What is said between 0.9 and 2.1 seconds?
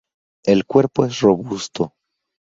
es robusto.